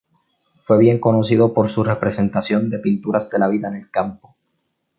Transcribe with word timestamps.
Fue 0.65 0.79
bien 0.79 0.97
conocido 0.99 1.53
por 1.53 1.71
su 1.71 1.83
representación 1.83 2.71
de 2.71 2.79
pinturas 2.79 3.29
de 3.29 3.37
la 3.37 3.47
vida 3.47 3.67
en 3.67 3.75
el 3.75 3.91
campo. 3.91 4.35